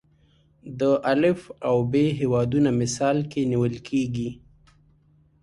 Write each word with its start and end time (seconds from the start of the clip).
د 0.79 0.81
الف 1.11 1.41
او 1.67 1.77
ب 1.91 1.93
هیوادونه 2.19 2.69
مثال 2.81 3.17
کې 3.31 3.41
نیول 3.51 3.75
کېږي. 3.87 4.29